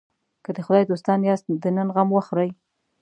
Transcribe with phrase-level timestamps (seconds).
[0.43, 2.49] که د خدای دوستان یاست د نن غم وخورئ.